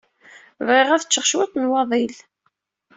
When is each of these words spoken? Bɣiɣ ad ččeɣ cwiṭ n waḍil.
Bɣiɣ 0.67 0.89
ad 0.91 1.03
ččeɣ 1.07 1.25
cwiṭ 1.27 1.53
n 1.57 1.69
waḍil. 1.71 2.15